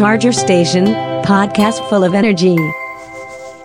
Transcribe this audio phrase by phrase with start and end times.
[0.00, 2.56] Charger Station, podcast full of energy.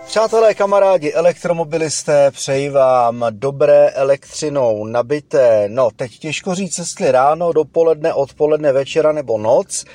[0.06, 5.66] Přátelé, kamarádi, elektromobilisté, přeji vám dobré elektřinou nabité.
[5.68, 9.86] No, teď těžko říct, jestli ráno, dopoledne, odpoledne, večera nebo noc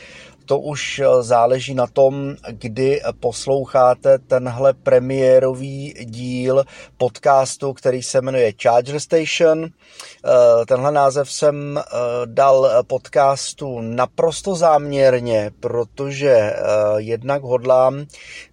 [0.51, 6.65] to už eh, záleží na tom, kdy posloucháte tenhle premiérový díl
[6.99, 9.65] podcastu, který se jmenuje Charger Station.
[9.65, 11.83] Eh, tenhle název jsem eh,
[12.25, 16.53] dal podcastu naprosto záměrně, protože
[16.97, 18.07] jednak hodlám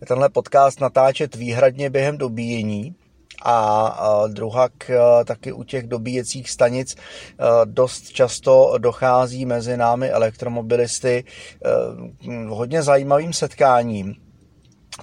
[0.07, 2.95] tenhle podcast natáčet výhradně během dobíjení,
[3.45, 4.69] a druhá
[5.25, 6.95] taky u těch dobíjecích stanic
[7.65, 11.23] dost často dochází mezi námi elektromobilisty
[12.47, 14.15] hodně zajímavým setkáním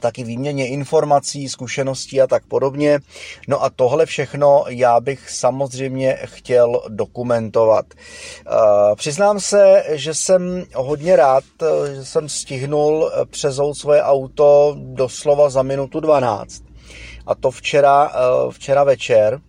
[0.01, 2.98] taky výměně informací, zkušeností a tak podobně.
[3.48, 7.87] No a tohle všechno já bych samozřejmě chtěl dokumentovat.
[8.97, 11.45] Přiznám se, že jsem hodně rád,
[11.95, 16.62] že jsem stihnul přezout svoje auto doslova za minutu 12
[17.27, 19.41] a to včera, eh, včera večer.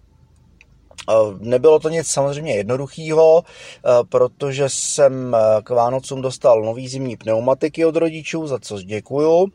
[1.40, 7.96] Nebylo to nic samozřejmě jednoduchého, eh, protože jsem k Vánocům dostal nový zimní pneumatiky od
[7.96, 9.48] rodičů, za co děkuju.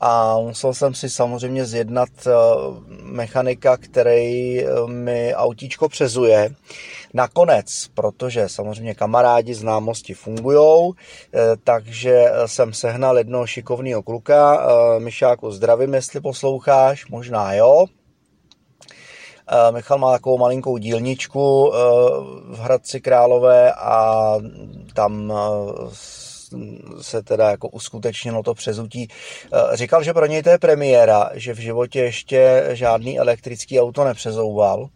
[0.00, 2.08] A musel jsem si samozřejmě zjednat
[3.02, 6.50] mechanika, který mi autíčko přezuje.
[7.14, 10.92] Nakonec, protože samozřejmě kamarádi, známosti fungují,
[11.64, 14.68] takže jsem sehnal jednoho šikovného kluka.
[14.98, 17.86] Myšáku, zdravím, jestli posloucháš, možná jo.
[19.70, 21.72] Michal má takovou malinkou dílničku
[22.48, 24.34] v Hradci Králové a
[24.94, 25.32] tam
[27.00, 29.08] se teda jako uskutečnilo to přezutí.
[29.72, 34.88] Říkal, že pro něj to je premiéra, že v životě ještě žádný elektrický auto nepřezouval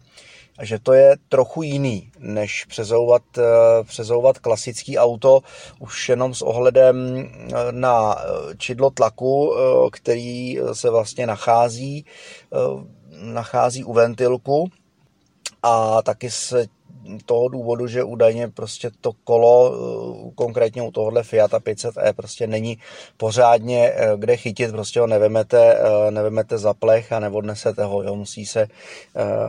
[0.61, 3.43] že to je trochu jiný, než přezouvat, eh,
[3.83, 5.39] přezouvat klasický auto
[5.79, 9.55] už jenom s ohledem eh, na eh, čidlo tlaku,
[9.91, 12.05] který se vlastně nachází,
[13.23, 14.69] nachází u ventilku
[15.63, 16.67] a taky se
[17.25, 22.77] toho důvodu, že údajně prostě to kolo, eh, konkrétně u tohohle Fiata 500e, prostě není
[23.17, 28.15] pořádně eh, kde chytit, prostě ho nevemete, eh, nevemete za plech a neodnesete ho, jo,
[28.15, 28.67] musí se,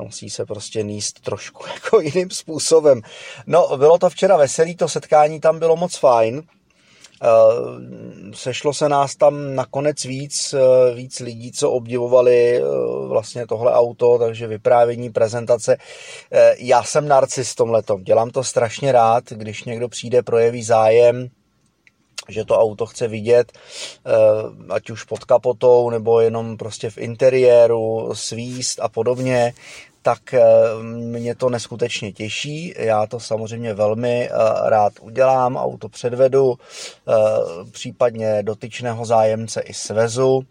[0.03, 3.01] musí se prostě níst trošku jako jiným způsobem.
[3.47, 6.43] No, bylo to včera veselý, to setkání tam bylo moc fajn,
[8.33, 12.63] sešlo se nás tam nakonec víc, eh, víc lidí, co obdivovali eh,
[13.09, 15.77] vlastně tohle auto, takže vyprávění, prezentace.
[16.59, 21.29] Já jsem narcis v letom, dělám to strašně rád, když někdo přijde, projeví zájem,
[22.29, 23.53] že to auto chce vidět,
[24.71, 29.53] ať už pod kapotou, nebo jenom prostě v interiéru, svíst a podobně,
[30.05, 30.43] tak eh,
[30.83, 32.75] mě to neskutečně těší.
[32.77, 34.31] Já to samozřejmě velmi eh,
[34.71, 37.13] rád udělám, auto předvedu, eh,
[37.71, 40.43] případně dotyčného zájemce i svezu.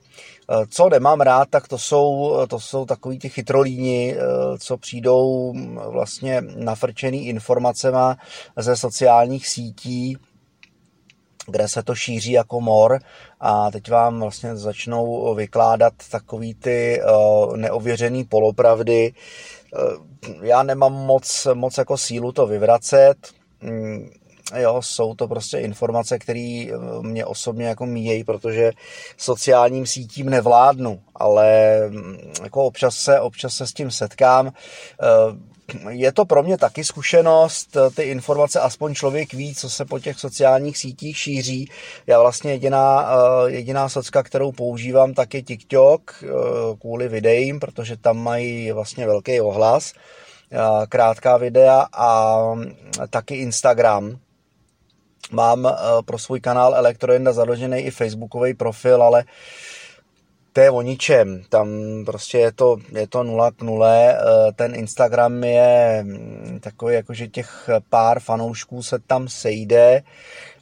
[0.70, 4.16] Co nemám rád, tak to jsou, to jsou takový ty chytrolíni,
[4.60, 8.18] co přijdou mm, vlastně nafrčený informacema
[8.58, 10.18] ze sociálních sítí,
[11.48, 13.00] kde se to šíří jako mor
[13.40, 19.14] a teď vám vlastně začnou vykládat takový ty uh, neověřený polopravdy.
[19.14, 20.04] Uh,
[20.42, 23.18] já nemám moc, moc jako sílu to vyvracet.
[23.62, 24.10] Mm,
[24.58, 26.66] jo, jsou to prostě informace, které
[27.02, 28.72] mě osobně jako míjejí, protože
[29.18, 34.52] sociálním sítím nevládnu, ale mm, jako občas se, občas se s tím setkám.
[35.90, 40.20] Je to pro mě taky zkušenost, ty informace aspoň člověk ví, co se po těch
[40.20, 41.70] sociálních sítích šíří.
[42.08, 46.28] Já vlastně jediná, eh, jediná socka, kterou používám, tak je TikTok eh,
[46.82, 49.94] kvůli videím, protože tam mají vlastně velký ohlas,
[50.52, 50.58] eh,
[50.90, 52.40] krátká videa a
[53.10, 54.20] taky Instagram,
[55.32, 55.76] Mám
[56.06, 59.24] pro svůj kanál Elektroenda založený i facebookový profil, ale
[60.54, 61.44] to je o ničem.
[61.50, 61.70] Tam
[62.06, 64.18] prostě je to, je to nula k nule.
[64.18, 70.04] Eh, ten Instagram je mm, takový, jakože těch pár fanoušků se tam sejde,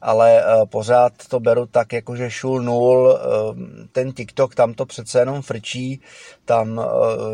[0.02, 3.20] ale eh, pořád to beru tak, jakože šul nul.
[3.20, 6.02] Eh, ten TikTok tam to přece jenom frčí.
[6.46, 6.82] Tam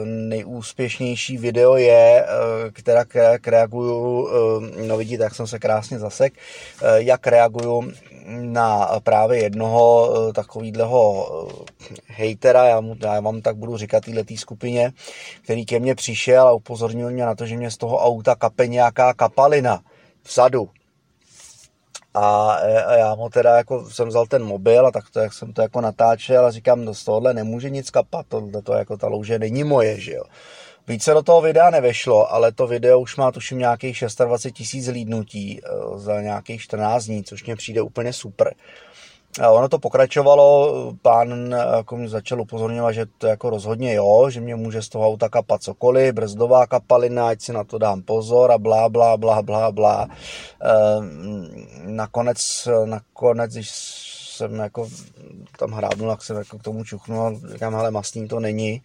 [0.05, 2.25] nejúspěšnější video je,
[2.71, 4.29] která, jak reaguju,
[4.87, 6.33] no vidíte, jak jsem se krásně zasek,
[6.97, 7.91] jak reaguju
[8.27, 11.27] na právě jednoho eh, takovýhleho
[11.91, 14.91] eh, hejtera, já, mu, já vám tak budu říkat této skupině,
[15.43, 18.67] který ke mně přišel a upozornil mě na to, že mě z toho auta kape
[18.67, 19.81] nějaká kapalina
[20.27, 20.69] vzadu.
[22.13, 25.33] A, eh, a já mu teda jako jsem vzal ten mobil a tak to, jak
[25.33, 28.97] jsem to jako natáčel a říkám, no z tohohle nemůže nic kapat, tohle to jako
[28.97, 30.23] ta louže není moje, že jo.
[30.89, 35.61] Více do toho videa nevešlo, ale to video už má tuším nějakých 26 tisíc lídnutí
[35.63, 38.55] eh, za nějakých 14 dní, což mě přijde úplně super.
[39.41, 44.41] A ono to pokračovalo, pán jako mě začal upozorňovat, že to jako rozhodně jo, že
[44.41, 48.51] mě může z toho auta kapat cokoliv, brzdová kapalina, ať si na to dám pozor
[48.51, 50.07] a blá, blá, blá, blá, blá.
[50.61, 53.69] Ehm, nakonec, nakonec, když
[54.37, 54.89] jsem jako
[55.59, 58.81] tam hrábnul, tak jsem jako k tomu čuchnul, říkám, hele, masný to není,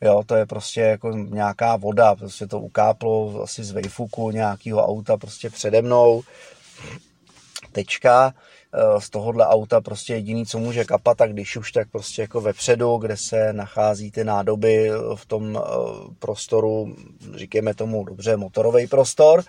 [0.00, 5.16] jo, to je prostě jako nějaká voda, prostě to ukáplo asi z vejfuku nějakého auta
[5.16, 6.22] prostě přede mnou,
[7.72, 8.34] tečka,
[8.74, 12.40] eh, z tohohle auta prostě jediný, co může kapat, tak když už tak prostě jako
[12.40, 15.60] vepředu, kde se nachází ty nádoby v tom eh,
[16.18, 16.96] prostoru,
[17.34, 19.44] říkáme tomu dobře, motorový prostor,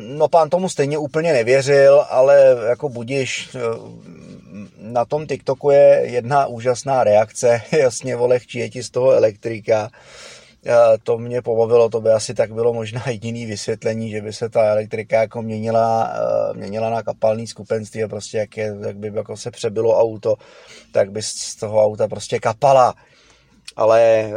[0.00, 3.60] No pán tomu stejně úplně nevěřil, ale jako budiš, eh,
[4.80, 9.90] na tom TikToku je jedna úžasná reakce, jasně vole, chčije ti z toho elektrika,
[11.02, 14.70] to mě pobavilo, to by asi tak bylo možná jediný vysvětlení, že by se ta
[14.70, 19.36] elektrika jako měnila, eh, měnila na kapalný skupenství a prostě jak, je, jak by jako
[19.36, 20.36] se přebylo auto,
[20.92, 22.94] tak by z toho auta prostě kapala.
[23.76, 24.30] Ale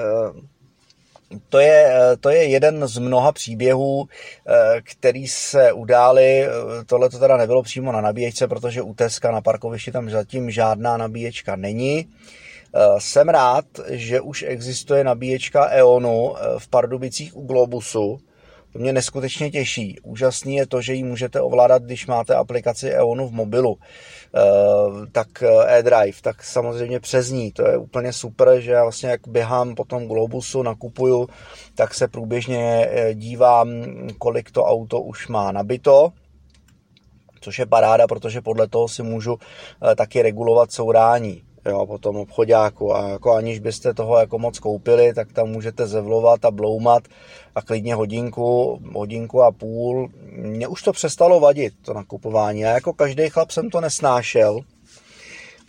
[1.50, 6.48] to je, to je jeden z mnoha příběhů, eh, který se udály.
[6.86, 10.98] Tohle to teda nebylo přímo na nabíječce, protože u Teska na parkovišti tam zatím žádná
[10.98, 12.08] nabíječka není.
[12.76, 18.20] Eh, jsem rád, že už existuje nabíječka EONu eh, v Pardubicích u Globusu.
[18.74, 20.00] To mě neskutečně těší.
[20.04, 23.78] Úžasný je to, že ji můžete ovládat, když máte aplikaci EONu v mobilu.
[24.36, 24.40] Eh,
[25.12, 27.52] tak e-drive, tak samozřejmě přes ní.
[27.52, 31.28] To je úplně super, že já vlastně jak běhám po tom Globusu, nakupuju,
[31.76, 33.70] tak se průběžně dívám,
[34.18, 36.10] kolik to auto už má nabito,
[37.42, 39.38] což je paráda, protože podle toho si můžu
[39.96, 45.14] taky regulovat sourání jo, po tom obchodáku a jako aniž byste toho jako moc koupili,
[45.14, 47.04] tak tam můžete zevlovat a bloumat
[47.56, 50.10] a klidně hodinku, hodinku a půl.
[50.32, 52.60] Mně už to přestalo vadit, to nakupování.
[52.60, 54.60] Já jako každý chlap jsem to nesnášel,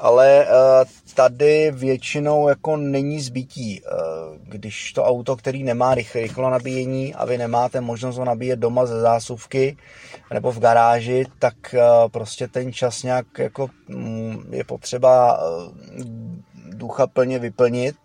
[0.01, 3.83] ale eh, tady většinou jako není zbytí.
[3.85, 3.91] Eh,
[4.43, 9.01] když to auto, který nemá rychlo nabíjení a vy nemáte možnost ho nabíjet doma ze
[9.01, 9.77] zásuvky
[10.33, 11.81] nebo v garáži, tak eh,
[12.11, 15.41] prostě ten čas nějak jako mm, je potřeba
[16.69, 17.97] ducha plně vyplnit.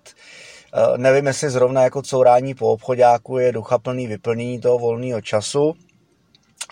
[0.97, 5.73] Nevím, jestli zrovna jako courání po obchodáku je ducha plný vyplnění toho volného času,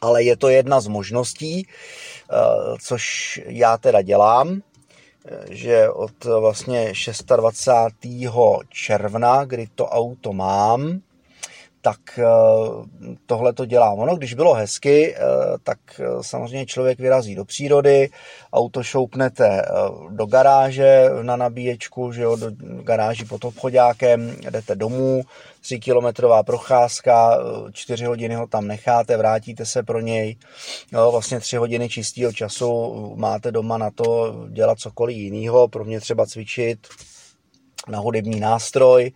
[0.01, 1.67] ale je to jedna z možností,
[2.79, 4.61] což já teda dělám
[5.49, 6.93] že od vlastně
[7.35, 8.05] 26.
[8.69, 11.01] června, kdy to auto mám,
[11.83, 12.25] tak eh,
[13.25, 14.00] tohle to dělám.
[14.00, 15.19] Ono, když bylo hezky, eh,
[15.63, 18.09] tak eh, samozřejmě člověk vyrazí do přírody,
[18.53, 19.62] auto šoupnete
[20.09, 22.51] do garáže na nabíječku, že jo, do
[22.83, 25.21] garáži pod obchodákem, jdete domů,
[25.62, 27.38] 3 kilometrová procházka,
[27.71, 30.36] 4 hodiny ho tam necháte, vrátíte se pro něj,
[30.91, 36.00] jo, vlastně 3 hodiny čistého času máte doma na to dělat cokoliv jiného, pro mě
[36.00, 36.88] třeba cvičit
[37.88, 39.12] na hudební nástroj,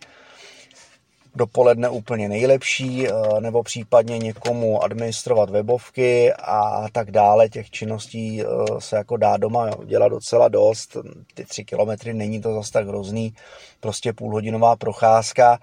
[1.38, 7.48] dopoledne úplně nejlepší, eh, nebo případně někomu administrovat webovky a tak dále.
[7.48, 8.46] Těch činností eh,
[8.78, 10.96] se jako dá doma dělat docela dost.
[11.34, 13.34] Ty tři kilometry není to zase tak hrozný,
[13.80, 15.58] prostě půlhodinová procházka.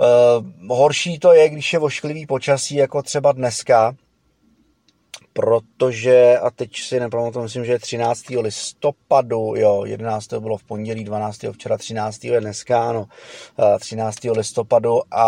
[0.00, 0.04] Eh,
[0.68, 3.94] horší to je, když je vošklivý počasí, jako třeba dneska,
[5.36, 8.24] protože, a teď si nepamatuji, myslím, že je 13.
[8.40, 10.34] listopadu, jo, 11.
[10.34, 11.44] bylo v pondělí, 12.
[11.52, 12.24] včera, 13.
[12.24, 13.06] je dneska, ano,
[13.80, 14.18] 13.
[14.24, 15.26] listopadu a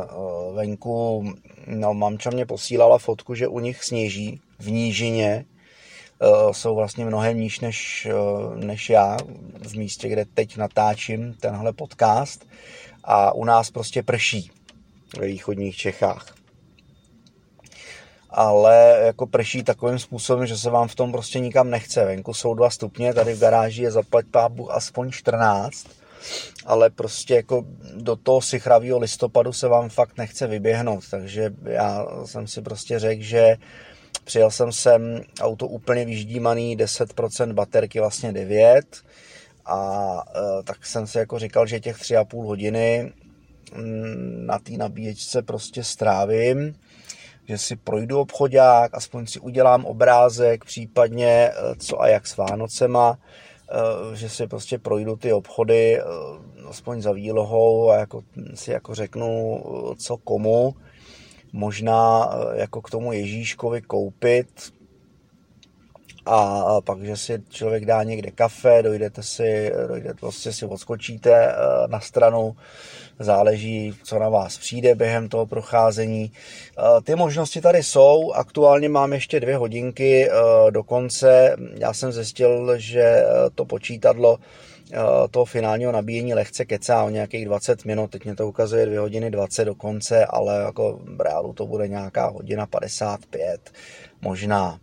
[0.00, 1.24] e, venku,
[1.66, 5.44] no, mamča mě posílala fotku, že u nich sněží v nížině, e,
[6.54, 8.08] jsou vlastně mnohem níž než,
[8.54, 9.16] než já
[9.68, 12.46] v místě, kde teď natáčím tenhle podcast
[13.04, 14.50] a u nás prostě prší
[15.18, 16.41] ve východních Čechách
[18.32, 22.04] ale jako prší takovým způsobem, že se vám v tom prostě nikam nechce.
[22.04, 25.86] Venku jsou dva stupně, tady v garáži je zaplať pábu aspoň 14,
[26.66, 32.46] ale prostě jako do toho sichravého listopadu se vám fakt nechce vyběhnout, takže já jsem
[32.46, 33.56] si prostě řekl, že
[34.24, 38.84] přijel jsem sem auto úplně vyždímaný, 10% baterky vlastně 9
[39.66, 43.12] a e, tak jsem si jako říkal, že těch 3,5 hodiny
[43.76, 46.74] mm, na té nabíječce prostě strávím
[47.48, 53.18] že si projdu obchodák, aspoň si udělám obrázek, případně eh, co a jak s Vánocema,
[53.70, 56.02] eh, že si prostě projdu ty obchody eh,
[56.68, 58.22] aspoň za výlohou a jako
[58.54, 59.62] si jako řeknu,
[59.98, 60.74] co komu,
[61.52, 64.72] možná jako k tomu Ježíškovi koupit.
[66.26, 71.54] A pak, že si člověk dá někde kafe, dojdete si, dojde, prostě si odskočíte
[71.86, 72.56] na stranu,
[73.24, 76.32] záleží, co na vás přijde během toho procházení.
[76.32, 81.56] Eh, ty možnosti tady jsou, aktuálně mám ještě dvě hodinky eh, do konce.
[81.78, 83.24] Já jsem zjistil, že
[83.54, 84.38] to počítadlo
[85.30, 89.30] toho finálního nabíjení lehce kecá o nějakých 20 minut, teď mě to ukazuje 2 hodiny
[89.30, 93.70] 20 do konce, ale jako v reálu to bude nějaká hodina 55,
[94.20, 94.78] možná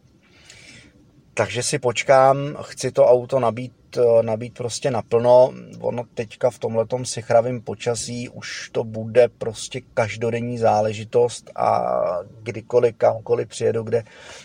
[1.39, 3.78] takže si počkám, chci to auto nabít, eh,
[4.21, 5.53] nabít prostě naplno.
[5.79, 11.95] Ono teďka v tomhletom sichravém počasí už to bude prostě každodenní záležitost a
[12.43, 14.03] kdykoliv, kamkoliv přijedu, kde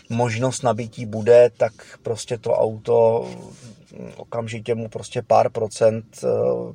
[0.09, 1.73] možnost nabití bude, tak
[2.03, 3.27] prostě to auto
[4.17, 6.27] okamžitě mu prostě pár procent, eh,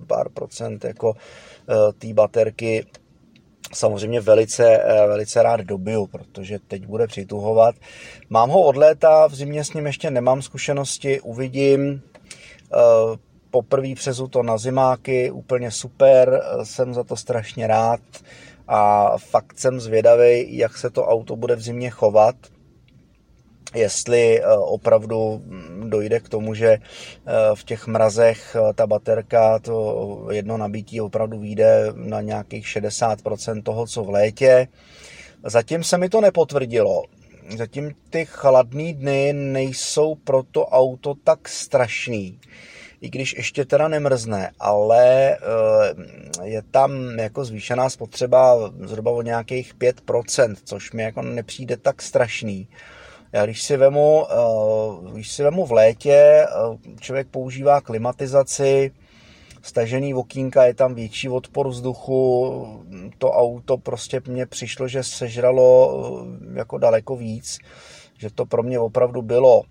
[0.06, 1.14] pár procent jako
[1.68, 2.86] eh, té baterky
[3.72, 7.74] samozřejmě velice, eh, velice rád dobiju, protože teď bude přituhovat.
[8.30, 12.02] Mám ho od léta, v zimě s ním ještě nemám zkušenosti, uvidím.
[12.74, 13.16] Eh,
[13.50, 18.00] poprvé přezu to na zimáky, úplně super, eh, jsem za to strašně rád
[18.68, 22.36] a fakt jsem zvědavý, jak se to auto bude v zimě chovat
[23.74, 25.42] jestli eh, opravdu
[25.88, 26.78] dojde k tomu, že
[27.54, 34.04] v těch mrazech ta baterka, to jedno nabití opravdu vyjde na nějakých 60% toho, co
[34.04, 34.68] v létě.
[35.44, 37.02] Zatím se mi to nepotvrdilo.
[37.56, 42.38] Zatím ty chladné dny nejsou pro to auto tak strašný
[43.00, 45.36] i když ještě teda nemrzne, ale
[46.42, 52.68] je tam jako zvýšená spotřeba zhruba o nějakých 5%, což mi jako nepřijde tak strašný.
[53.32, 56.46] Já když si vemu, eh, když si vemu v létě, eh,
[57.00, 58.90] člověk používá klimatizaci,
[59.62, 62.66] stažený okýnka, je tam větší odpor vzduchu,
[63.18, 65.94] to auto prostě mně přišlo, že sežralo
[66.52, 67.58] eh, jako daleko víc,
[68.18, 69.62] že to pro mě opravdu bylo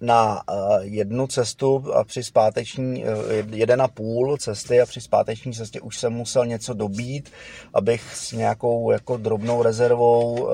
[0.00, 0.42] na
[0.80, 3.04] jednu cestu a při zpáteční,
[3.50, 7.32] jeden a půl cesty a při zpáteční cestě už jsem musel něco dobít,
[7.74, 10.48] abych s nějakou jako drobnou rezervou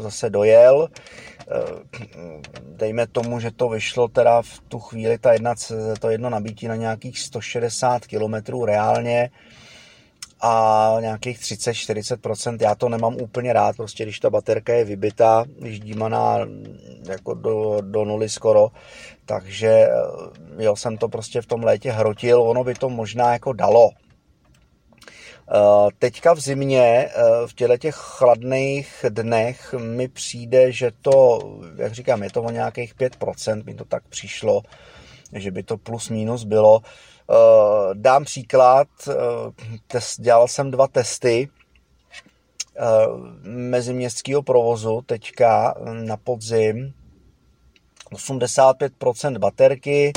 [0.00, 0.88] zase dojel.
[1.50, 5.54] Eh, dejme tomu, že to vyšlo teda v tu chvíli ta jedna,
[5.98, 9.30] to jedno nabítí na nějakých 160 km reálně
[10.46, 15.80] a nějakých 30-40%, já to nemám úplně rád, prostě když ta baterka je vybitá, když
[15.80, 16.38] dímaná
[17.08, 18.68] jako do, do nuly skoro,
[19.26, 23.52] takže eh, jo, jsem to prostě v tom létě hrotil, ono by to možná jako
[23.52, 23.90] dalo,
[25.50, 27.12] Eh, teďka v zimě, eh,
[27.46, 31.38] v těle těch chladných dnech mi přijde, že to,
[31.76, 34.62] jak říkám, je to o nějakých 5%, mi to tak přišlo,
[35.32, 36.80] že by to plus minus bylo.
[37.30, 38.88] Eh, dám příklad,
[39.86, 41.48] test, dělal jsem dva testy
[43.42, 46.94] meziměstského provozu teďka na podzim,
[48.12, 50.12] 85% baterky,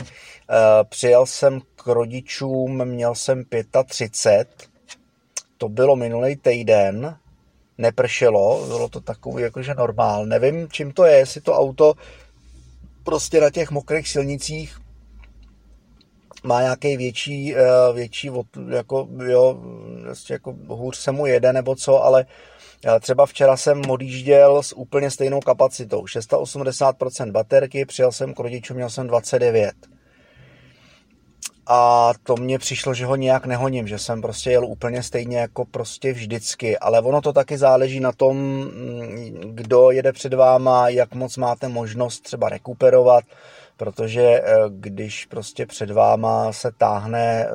[0.89, 3.43] přijel jsem k rodičům, měl jsem
[3.85, 4.69] 35,
[5.57, 7.17] to bylo minulý týden,
[7.77, 10.25] nepršelo, bylo to takový jakože normál.
[10.25, 11.93] Nevím, čím to je, jestli to auto
[13.03, 14.79] prostě na těch mokrých silnicích
[16.47, 17.61] má nějaký větší, eh,
[17.93, 18.31] větší
[18.69, 19.57] jako, jo,
[20.03, 22.25] prostě jako hůř se mu jede nebo co, ale
[22.85, 28.75] eh, třeba včera jsem odjížděl s úplně stejnou kapacitou, 680% baterky, přijel jsem k rodičům,
[28.75, 29.73] měl jsem 29
[31.69, 35.65] a to mně přišlo, že ho nějak nehoním, že jsem prostě jel úplně stejně jako
[35.65, 41.13] prostě vždycky, ale ono to taky záleží na tom, mm, kdo jede před váma, jak
[41.15, 43.23] moc máte možnost třeba rekuperovat,
[43.77, 47.51] protože eh, když prostě před váma se táhne eh,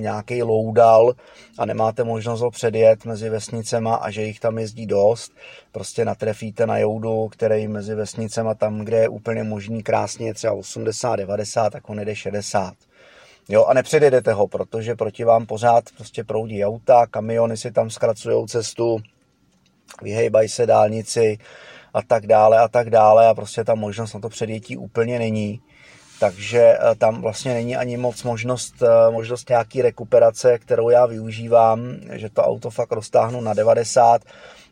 [0.00, 1.12] nějaký loudal
[1.58, 5.32] a nemáte možnost ho předjet mezi vesnicema a že jich tam jezdí dost,
[5.72, 11.16] prostě natrefíte na joudu, který mezi vesnicema tam, kde je úplně možný krásně třeba 80,
[11.16, 12.74] 90, tak on jede 60.
[13.48, 18.46] Jo, a nepředjedete ho, protože proti vám pořád prostě proudí auta, kamiony si tam zkracují
[18.46, 18.98] cestu,
[20.02, 21.38] vyhejbají se dálnici
[21.94, 25.60] a tak dále a tak dále a prostě ta možnost na to předjetí úplně není.
[26.20, 31.96] Takže eh, tam vlastně není ani moc možnost, eh, možnost nějaký rekuperace, kterou já využívám,
[32.12, 34.22] že to auto fakt roztáhnu na 90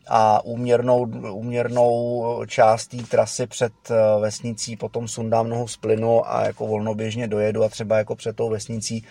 [0.07, 6.45] a úměrnou, úměrnou část té trasy před eh, vesnicí potom sundám nohu z plynu a
[6.45, 9.05] jako volnoběžně dojedu a třeba jako před tou vesnicí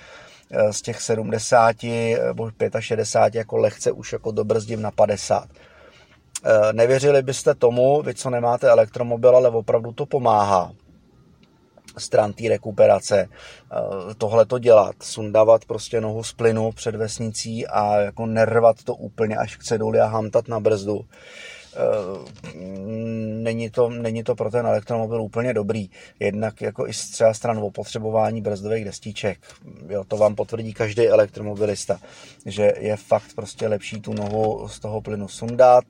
[0.70, 1.76] z těch 70
[2.26, 5.48] nebo 65 jako lehce už jako dobrzdím na 50.
[6.45, 10.73] Eh, nevěřili byste tomu, vy co nemáte elektromobil, ale opravdu to pomáhá
[11.99, 17.97] stran té rekuperace, eh, tohle to dělat, sundávat prostě nohu z plynu před vesnicí a
[17.97, 21.00] jako nervat to úplně až k ceduli a hamtat na brzdu.
[23.42, 25.90] Není to, není to pro ten elektromobil úplně dobrý.
[26.21, 29.38] Jednak jako i třeba stran o potřebování brzdových destiček.
[29.88, 32.00] Jo, to vám potvrdí každý elektromobilista,
[32.47, 35.85] že je fakt prostě lepší tu nohu z toho plynu sundat,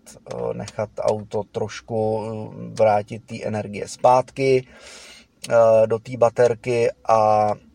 [0.52, 2.26] nechat auto trošku
[2.74, 4.66] vrátit té energie zpátky
[5.86, 7.65] do té baterky a Eh,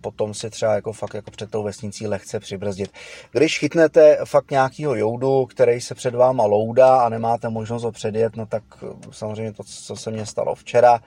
[0.00, 2.90] potom si třeba jako fakt jako před tou vesnicí lehce přibrzdit.
[3.32, 8.36] Když chytnete fakt nějakýho joudu, který se před váma loudá a nemáte možnost ho předjet,
[8.36, 11.00] no tak eh, samozřejmě to, co se mně stalo včera,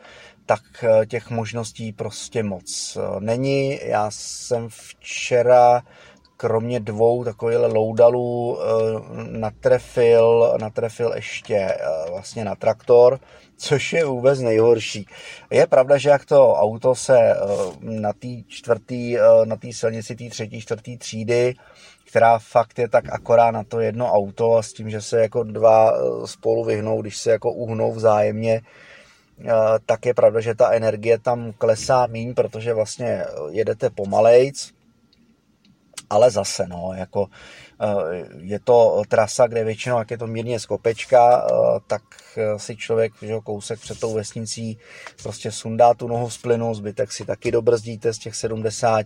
[0.45, 3.79] tak eh, těch možností prostě moc není.
[3.83, 5.81] Já jsem včera
[6.37, 8.57] kromě dvou takových loudalů
[9.31, 11.77] natrefil, natrefil ještě
[12.09, 13.19] vlastně na traktor,
[13.61, 15.05] což je vůbec nejhorší.
[15.49, 17.35] Je pravda, že jak to auto se eh,
[17.79, 21.55] na té čtvrtý, eh, na té silnici té třetí, čtvrtý třídy,
[22.05, 25.43] která fakt je tak akorát na to jedno auto a s tím, že se jako
[25.43, 28.61] dva eh, spolu vyhnou, když se jako uhnou vzájemně,
[29.85, 34.71] tak je pravda, že ta energie tam klesá míň, protože vlastně jedete pomalejc,
[36.11, 37.27] ale zase, no, jako
[37.83, 42.01] Eh, je to trasa, kde většinou, jak je to mírně skopečka, eh, tak
[42.37, 44.77] eh, si člověk že kousek před tou vesnicí
[45.23, 49.05] prostě sundá tu nohu z plynu, zbytek si taky dobrzdíte z těch 70,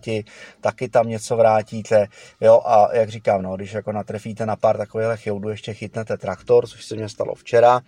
[0.60, 2.06] taky tam něco vrátíte,
[2.40, 6.66] jo, a jak říkám, no, když jako natrefíte na pár takových joudů, ještě chytnete traktor,
[6.66, 7.80] což se mě stalo včera,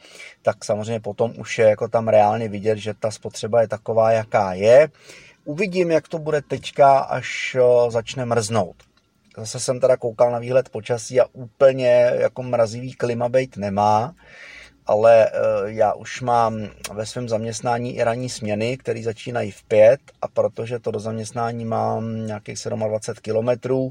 [0.43, 4.53] tak samozřejmě potom už je jako tam reálně vidět, že ta spotřeba je taková, jaká
[4.53, 4.89] je.
[5.45, 7.57] Uvidím, jak to bude teďka, až
[7.89, 8.88] začne mrznout
[9.37, 14.15] Zase jsem teda koukal na výhled počasí a úplně jako mrazivý klima bejt nemá,
[14.87, 15.31] ale eh,
[15.65, 20.79] já už mám ve svém zaměstnání i ranní směny, které začínají v pět a protože
[20.79, 22.59] to do zaměstnání mám nějakých
[22.89, 23.91] 27 kilometrů,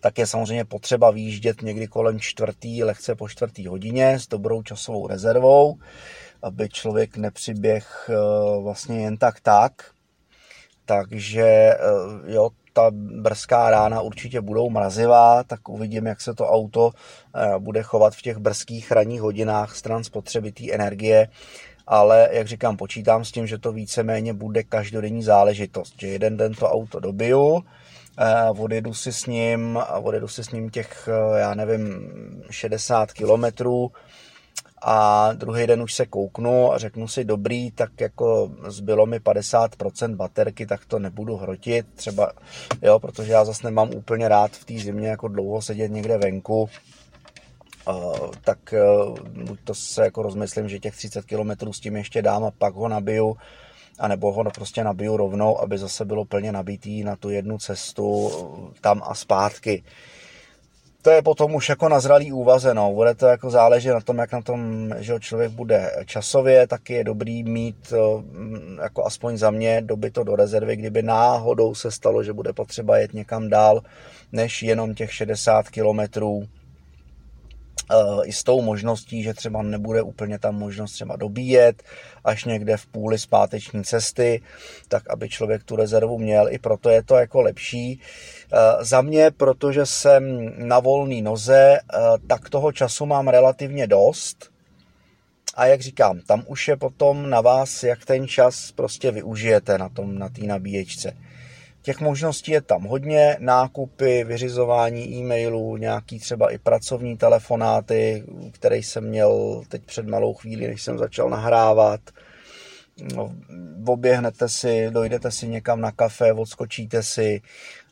[0.00, 5.06] tak je samozřejmě potřeba výjíždět někdy kolem čtvrtý, lehce po čtvrtý hodině s dobrou časovou
[5.06, 5.78] rezervou,
[6.42, 8.14] aby člověk nepřiběh eh,
[8.62, 9.72] vlastně jen tak tak.
[10.84, 11.78] Takže eh,
[12.26, 16.90] jo, ta brzká rána určitě budou mrazivá, tak uvidím, jak se to auto
[17.34, 21.28] eh, bude chovat v těch brzkých ranních hodinách stran spotřebitý energie
[21.86, 26.54] ale jak říkám, počítám s tím, že to víceméně bude každodenní záležitost, že jeden den
[26.54, 27.64] to auto dobiju,
[28.18, 32.10] eh, odjedu si s ním, odjedu si s ním těch, eh, já nevím,
[32.50, 33.92] 60 kilometrů,
[34.86, 40.16] a druhý den už se kouknu a řeknu si dobrý, tak jako zbylo mi 50%
[40.16, 42.32] baterky, tak to nebudu hrotit, třeba,
[42.82, 46.68] jo, protože já zase nemám úplně rád v té zimě jako dlouho sedět někde venku,
[47.88, 48.74] Uh, tak
[49.06, 49.16] uh,
[49.64, 52.88] to se jako rozmyslím, že těch 30 km s tím ještě dám a pak ho
[52.88, 53.36] nabiju,
[53.98, 58.30] anebo ho prostě nabiju rovnou, aby zase bylo plně nabitý na tu jednu cestu
[58.80, 59.82] tam a zpátky
[61.04, 62.92] to je potom už jako na zralý úvaze, no.
[62.92, 67.04] Bude to jako záležet na tom, jak na tom, že člověk bude časově, tak je
[67.04, 67.92] dobrý mít
[68.32, 72.52] mm, jako aspoň za mě doby to do rezervy, kdyby náhodou se stalo, že bude
[72.52, 73.82] potřeba jet někam dál,
[74.32, 76.48] než jenom těch 60 kilometrů
[78.24, 81.82] i s tou možností, že třeba nebude úplně tam možnost třeba dobíjet
[82.24, 84.42] až někde v půli zpáteční cesty,
[84.88, 86.48] tak aby člověk tu rezervu měl.
[86.50, 88.00] I proto je to jako lepší.
[88.80, 91.78] Za mě, protože jsem na volný noze,
[92.26, 94.50] tak toho času mám relativně dost.
[95.54, 99.88] A jak říkám, tam už je potom na vás, jak ten čas prostě využijete na
[99.88, 101.16] tom, na nabíječce.
[101.82, 109.04] Těch možností je tam hodně, nákupy, vyřizování e-mailů, nějaký třeba i pracovní telefonáty, které jsem
[109.04, 112.00] měl teď před malou chvíli, než jsem začal nahrávat.
[113.14, 113.34] No,
[113.86, 117.83] oběhnete si, dojdete si někam na kafe, odskočíte si, eh,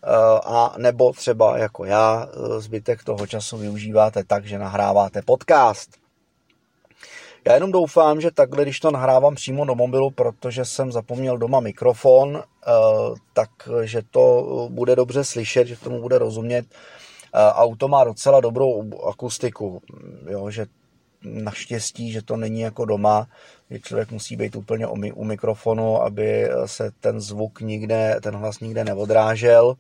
[0.45, 5.91] a nebo třeba jako já eh, zbytek toho času využíváte tak, že nahráváte podcast.
[7.47, 11.61] Já jenom doufám, že takhle, když to nahrávám přímo do mobilu, protože jsem zapomněl doma
[11.61, 12.71] mikrofon, eh,
[13.33, 16.67] takže to bude dobře slyšet, že tomu bude rozumět.
[17.35, 19.83] Eh, auto má docela dobrou akustiku,
[20.31, 20.67] jo, že
[21.25, 23.27] naštěstí, že to není jako doma,
[23.71, 28.85] že člověk musí být úplně u mikrofonu, aby se ten zvuk nikde, ten hlas nikde
[28.85, 29.77] neodrážel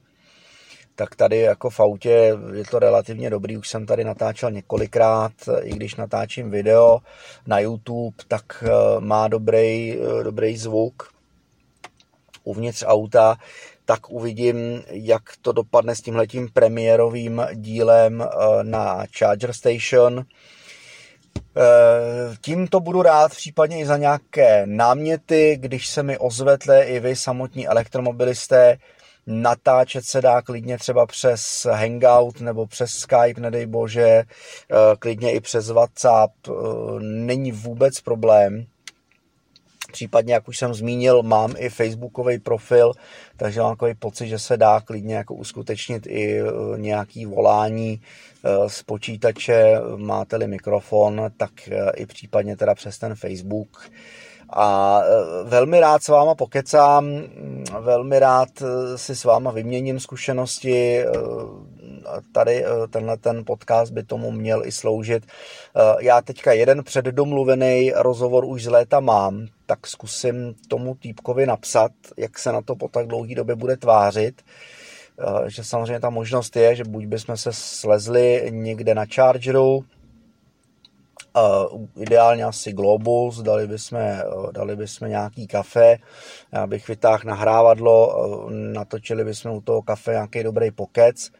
[1.02, 5.70] tak tady jako v autě je to relativně dobrý, už jsem tady natáčel několikrát, i
[5.70, 6.98] když natáčím video
[7.46, 11.08] na YouTube, tak eh, má dobrý, eh, dobrý zvuk
[12.44, 13.36] uvnitř auta,
[13.84, 20.24] tak uvidím, jak to dopadne s tímhletím premiérovým dílem eh, na Charger Station.
[22.40, 27.16] Tím to budu rád případně i za nějaké náměty, když se mi ozvetle i vy
[27.16, 28.78] samotní elektromobilisté,
[29.26, 34.22] natáčet se dá klidně třeba přes Hangout nebo přes Skype, nedej bože,
[34.98, 36.32] klidně i přes WhatsApp,
[37.00, 38.66] není vůbec problém.
[39.92, 42.92] Případně, jak už jsem zmínil, mám i facebookový profil,
[43.36, 46.44] takže mám takový pocit, že se dá klidně jako uskutečnit i e,
[46.76, 48.00] nějaký volání
[48.66, 51.50] z počítače, máte-li mikrofon, tak
[51.94, 53.90] i případně teda přes ten Facebook.
[54.54, 55.00] A
[55.44, 57.22] velmi rád s váma pokecám,
[57.80, 58.48] velmi rád
[58.96, 61.04] si s váma vyměním zkušenosti,
[62.32, 65.26] tady tenhle ten podcast by tomu měl i sloužit.
[66.00, 72.38] Já teďka jeden předdomluvený rozhovor už z léta mám, tak zkusím tomu týpkovi napsat, jak
[72.38, 74.42] se na to po tak dlouhé době bude tvářit.
[75.46, 79.84] Že samozřejmě ta možnost je, že buď bychom se slezli někde na Chargeru,
[81.36, 85.96] Uh, ideálně asi Globus, dali bychom, uh, dali bychom nějaký kafe,
[86.52, 91.30] já bych vytáhl nahrávadlo, uh, natočili bychom u toho kafe nějaký dobrý pokec,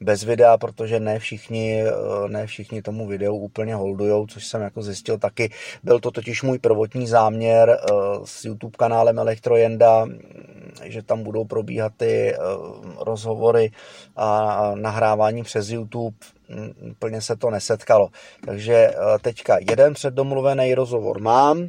[0.00, 4.82] bez videa, protože ne všichni, eh, ne všichni tomu videu úplně holdujou, což jsem jako
[4.82, 5.50] zjistil taky.
[5.82, 10.06] Byl to totiž můj prvotní záměr eh, s YouTube kanálem Elektrojenda,
[10.84, 12.38] že tam budou probíhat ty eh,
[12.98, 13.70] rozhovory
[14.16, 16.16] a nahrávání přes YouTube.
[16.90, 18.08] Úplně se to nesetkalo.
[18.46, 18.90] Takže
[19.22, 21.68] teďka jeden předdomluvený rozhovor mám,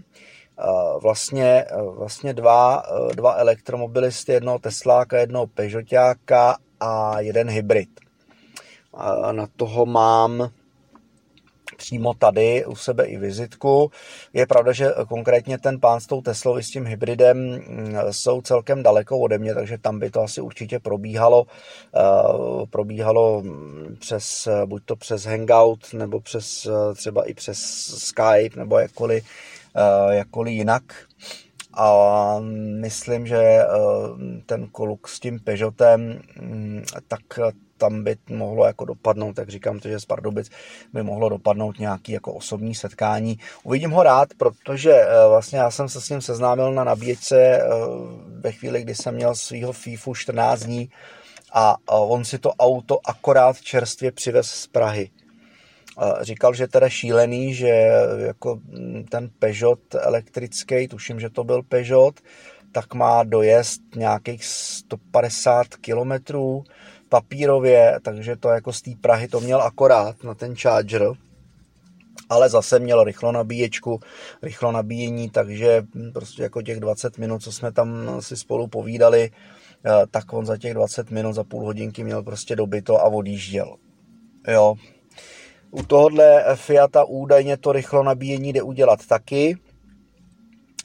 [1.01, 1.65] vlastně,
[1.97, 2.83] vlastně dva,
[3.15, 7.89] dva elektromobilisty, jednoho Tesláka, jednoho Peugeotáka a jeden hybrid
[9.31, 10.51] na toho mám
[11.77, 13.91] přímo tady u sebe i vizitku.
[14.33, 18.41] Je pravda, že konkrétně ten pán s tou Teslou i s tím hybridem mm, jsou
[18.41, 21.45] celkem daleko ode mě, takže tam by to asi určitě probíhalo.
[21.95, 27.57] Eh, probíhalo mm, přes, buď to přes Hangout, nebo přes třeba i přes
[27.97, 29.25] Skype, nebo jakkoliv,
[29.75, 30.83] eh, jakkoliv jinak.
[31.73, 32.35] A
[32.81, 33.67] myslím, že eh,
[34.45, 37.39] ten koluk s tím Peugeotem, mm, tak
[37.81, 40.49] tam by mohlo jako dopadnout, tak říkám to, že z Pardubic
[40.93, 43.39] by mohlo dopadnout nějaký jako osobní setkání.
[43.63, 47.63] Uvidím ho rád, protože eh, vlastně já jsem se s ním seznámil na nabíječce eh,
[48.39, 50.89] ve chvíli, kdy jsem měl svého FIFU 14 dní
[51.53, 55.09] a on si to auto akorát čerstvě přivez z Prahy.
[56.21, 58.59] Říkal, že teda šílený, že jako
[59.09, 62.19] ten Peugeot elektrický, tuším, že to byl Peugeot,
[62.71, 66.63] tak má dojezd nějakých 150 kilometrů
[67.11, 71.11] papírově, takže to jako z té Prahy to měl akorát na ten charger,
[72.29, 73.99] ale zase měl rychlo nabíječku,
[74.41, 80.07] rychlo nabíjení, takže prostě jako těch 20 minut, co jsme tam si spolu povídali, eh,
[80.11, 83.75] tak on za těch 20 minut, za půl hodinky měl prostě dobyto a odjížděl.
[84.47, 84.75] Jo.
[85.71, 89.57] U tohohle Fiata údajně to rychlo nabíjení jde udělat taky.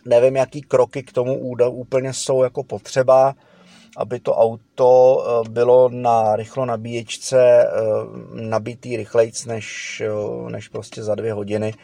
[0.07, 3.35] Nevím, jaký kroky k tomu úplně jsou jako potřeba
[3.97, 7.71] aby to auto eh, bylo na rychlo nabíječce eh,
[8.33, 11.75] nabitý rychlejc než, eh, než prostě za dvě hodiny,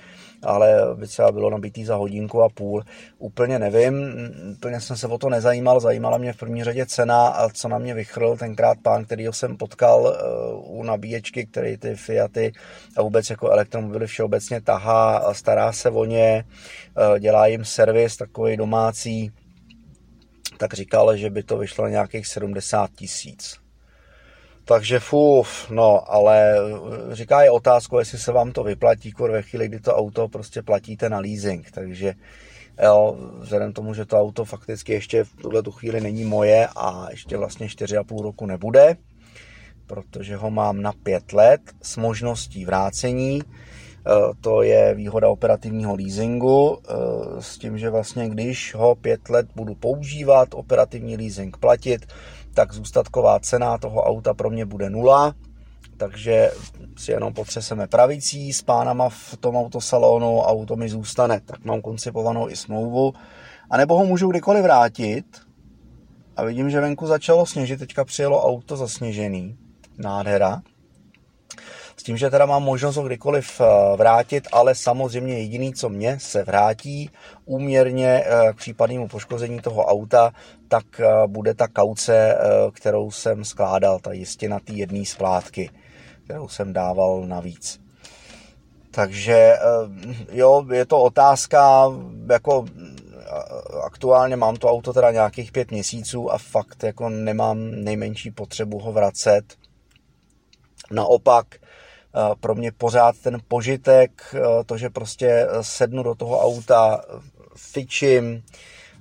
[0.43, 2.85] ale by třeba bylo nabitý za hodinku a půl.
[3.19, 4.15] Úplně nevím,
[4.53, 7.79] úplně jsem se o to nezajímal, zajímala mě v první řadě cena a co na
[7.79, 10.17] mě vychrl tenkrát pán, který jsem potkal
[10.57, 12.53] u nabíječky, který ty Fiaty
[12.97, 16.45] a vůbec jako elektromobily všeobecně tahá, stará se o ně,
[17.19, 19.33] dělá jim servis takový domácí,
[20.63, 23.59] tak říkal, že by to vyšlo na nějakých 70 tisíc.
[24.65, 29.43] Takže fuf, no, ale eh, říká je otázku, jestli se vám to vyplatí, kur ve
[29.43, 32.15] chvíli, kdy to auto prostě platíte na leasing, takže
[32.83, 37.07] jo, vzhledem tomu, že to auto fakticky ještě v tuhle tu chvíli není moje a
[37.11, 38.97] ještě vlastně 4,5 roku nebude,
[39.87, 43.43] protože ho mám na 5 let s možností vrácení,
[44.41, 46.95] to je výhoda operativního leasingu eh,
[47.43, 52.07] s tím, že vlastně když ho pět let budu používat, operativní leasing platit,
[52.55, 55.35] tak zůstatková cena toho auta pro mě bude nula,
[55.97, 56.51] takže
[56.97, 62.49] si jenom potřeseme pravicí s pánama v tom autosalonu, auto mi zůstane, tak mám koncipovanou
[62.49, 63.13] i smlouvu,
[63.71, 65.25] a nebo ho můžu kdykoliv vrátit.
[66.37, 69.57] A vidím, že venku začalo sněžit, teďka přijelo auto zasněžený,
[69.99, 70.63] nádhera,
[71.97, 76.19] s tím, že teda mám možnost ho kdykoliv eh, vrátit, ale samozřejmě jediný, co mě
[76.21, 77.11] se vrátí
[77.45, 80.33] úměrně eh, k případnému poškození toho auta,
[80.69, 82.39] tak eh, bude ta kauce,
[82.73, 85.71] kterou jsem skládal, ta jistina té jedné splátky,
[86.25, 87.81] kterou jsem dával navíc.
[88.91, 89.57] Takže
[90.33, 91.91] jo, je to otázka,
[92.33, 92.65] jako
[93.83, 98.93] aktuálně mám to auto teda nějakých pět měsíců a fakt jako nemám nejmenší potřebu ho
[98.93, 99.43] vracet.
[100.91, 101.47] Naopak,
[102.41, 104.35] pro mě pořád ten požitek,
[104.67, 107.01] to, že prostě sednu do toho auta,
[107.57, 108.43] fičím,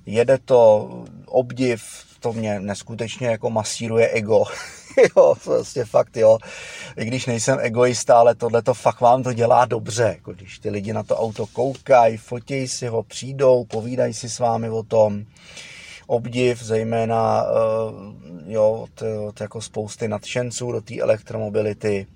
[0.06, 0.90] jede to,
[1.26, 1.82] obdiv,
[2.20, 4.44] to mě neskutečně jako masíruje ego.
[5.16, 6.38] jo, prostě fakt, jo.
[6.96, 10.02] I když nejsem egoista, ale tohle to fakt vám to dělá dobře.
[10.02, 14.38] Jako když ty lidi na to auto koukají, fotějí si ho, přijdou, povídají si s
[14.38, 15.24] vámi o tom.
[16.06, 17.46] Obdiv, zejména
[18.46, 22.06] jo, to, to jako spousty nadšenců do té elektromobility.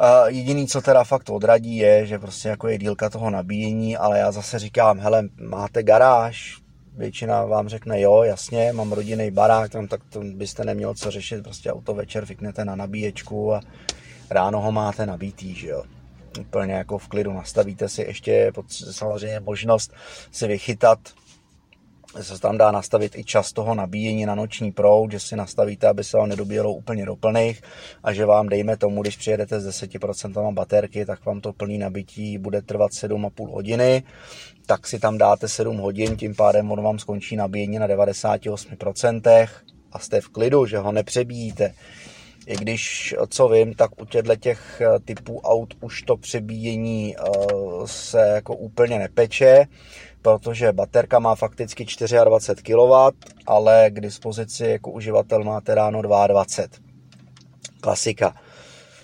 [0.00, 4.18] Uh, jediný, co teda fakt odradí, je, že prostě jako je dílka toho nabíjení, ale
[4.18, 6.58] já zase říkám, hele, máte garáž,
[6.96, 11.42] většina vám řekne jo, jasně, mám rodinný barák, tam tak to byste neměl co řešit,
[11.42, 13.60] prostě auto večer fiknete na nabíječku a
[14.30, 15.82] ráno ho máte nabítý, že jo.
[16.40, 18.52] Úplně jako v klidu nastavíte si ještě
[18.90, 19.92] samozřejmě možnost
[20.32, 20.98] si vychytat
[22.20, 26.04] se tam dá nastavit i čas toho nabíjení na noční proud, že si nastavíte, aby
[26.04, 27.62] se vám nedobíjelo úplně do plných
[28.02, 32.38] a že vám, dejme tomu, když přijedete s 10% baterky, tak vám to plný nabití
[32.38, 34.02] bude trvat 7,5 hodiny,
[34.66, 39.48] tak si tam dáte 7 hodin, tím pádem on vám skončí nabíjení na 98%
[39.92, 41.74] a jste v klidu, že ho nepřebíjíte.
[42.46, 47.22] I když, co vím, tak u těchto těch eh, typů aut už to přebíjení eh,
[47.84, 49.66] se jako úplně nepeče,
[50.22, 52.92] protože baterka má fakticky 24 kW,
[53.46, 56.90] ale k dispozici jako uživatel máte ráno 22.
[57.80, 58.34] Klasika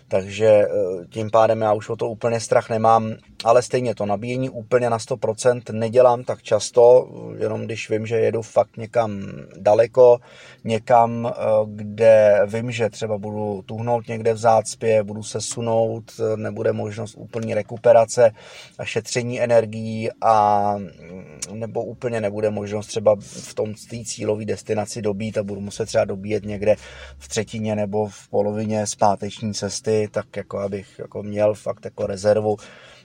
[0.08, 0.68] takže eh,
[1.08, 3.14] tím pádem já už o to úplně strach nemám,
[3.44, 8.42] ale stejně to nabíjení úplně na 100% nedělám tak často, jenom když vím, že jedu
[8.42, 9.22] fakt někam
[9.56, 10.18] daleko,
[10.64, 16.04] někam, eh, kde vím, že třeba budu tuhnout někde v zácpě, budu se sunout,
[16.36, 18.30] nebude možnost úplní rekuperace
[18.78, 25.02] a šetření energií a mm, nebo úplně nebude možnost třeba v tom té cílové destinaci
[25.02, 26.76] dobít a budu muset třeba dobíjet někde
[27.18, 32.56] v třetině nebo v polovině zpáteční cesty, tak jako abych jako měl fakt jako rezervu,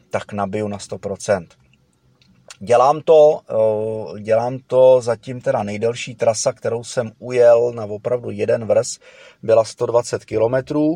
[0.09, 1.47] tak nabiju na 100%.
[2.63, 3.41] Dělám to,
[4.19, 8.99] dělám to zatím teda nejdelší trasa, kterou jsem ujel na opravdu jeden vrz,
[9.43, 10.95] byla 120 kilometrů.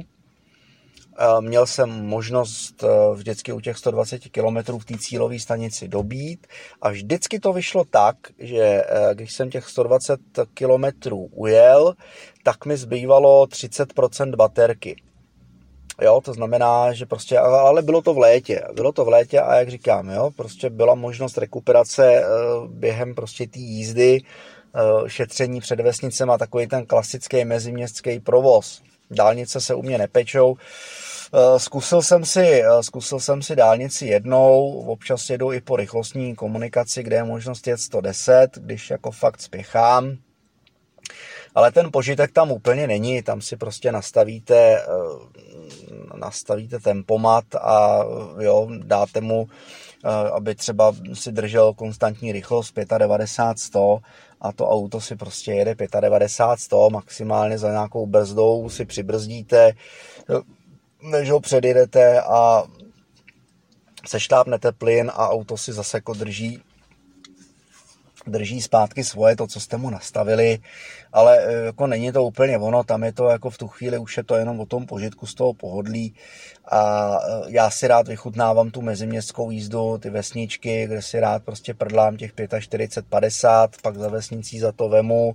[1.19, 6.47] Eh, měl jsem možnost eh, vždycky u těch 120 km v té cílové stanici dobít
[6.81, 10.19] a vždycky to vyšlo tak, že když jsem těch 120
[10.53, 11.93] km ujel,
[12.43, 14.95] tak mi zbývalo 30% baterky.
[16.01, 19.55] Jo, to znamená, že prostě, ale bylo to v létě, bylo to v létě a
[19.55, 22.25] jak říkám, jo, prostě byla možnost rekuperace eh,
[22.67, 28.81] během prostě té jízdy, eh, šetření před vesnicem a takový ten klasický meziměstský provoz.
[29.11, 30.55] Dálnice se u mě nepečou,
[31.33, 37.03] eh, Zkusil jsem, si, zkusil jsem si dálnici jednou, občas jedu i po rychlostní komunikaci,
[37.03, 40.17] kde je možnost jet 110, když jako fakt spěchám,
[41.55, 44.85] ale ten požitek tam úplně není, tam si prostě nastavíte, eh,
[46.17, 48.03] nastavíte tempomat a
[48.39, 49.47] jo, dáte mu,
[50.05, 53.99] eh, aby třeba si držel konstantní rychlost 95 100
[54.41, 59.71] a to auto si prostě jede 95 100, maximálně za nějakou brzdou si přibrzdíte,
[61.01, 62.63] než ho předjedete a
[64.07, 66.61] seštápnete plyn a auto si zase jako drží
[68.27, 70.59] drží zpátky svoje, to, co jste mu nastavili,
[71.13, 74.17] ale e, jako není to úplně ono, tam je to jako v tu chvíli už
[74.17, 76.13] je to jenom o tom požitku z toho pohodlí
[76.71, 81.73] a e, já si rád vychutnávám tu meziměstskou jízdu, ty vesničky, kde si rád prostě
[81.73, 85.33] prdlám těch 45, 50, pak za vesnicí za to vemu,